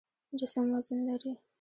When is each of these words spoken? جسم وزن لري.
جسم 0.39 0.65
وزن 0.73 0.99
لري. 1.07 1.31